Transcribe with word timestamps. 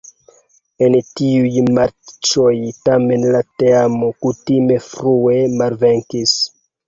En 0.85 0.95
tiuj 1.19 1.59
matĉoj 1.75 2.55
tamen 2.89 3.27
la 3.37 3.43
teamo 3.63 4.09
kutime 4.25 4.79
frue 4.89 5.37
malvenkis. 5.61 6.37